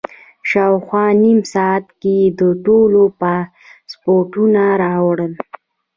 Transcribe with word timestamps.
شاوخوا 0.49 1.05
نیم 1.23 1.39
ساعت 1.53 1.85
کې 2.01 2.13
یې 2.21 2.27
د 2.39 2.41
ټولو 2.65 3.01
پاسپورټونه 3.19 4.63
راوړل. 4.83 5.33